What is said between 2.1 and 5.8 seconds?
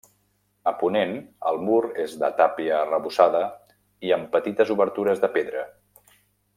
de tàpia arrebossada i amb petites obertures de pedra.